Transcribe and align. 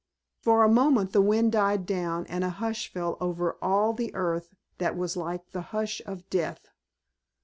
For 0.41 0.63
a 0.63 0.67
moment 0.67 1.11
the 1.13 1.21
wind 1.21 1.51
died 1.51 1.85
down 1.85 2.25
and 2.25 2.43
a 2.43 2.49
hush 2.49 2.91
fell 2.91 3.17
over 3.21 3.55
all 3.61 3.93
the 3.93 4.11
earth 4.15 4.55
that 4.79 4.97
was 4.97 5.15
like 5.15 5.51
the 5.51 5.61
hush 5.61 6.01
of 6.07 6.27
death. 6.31 6.69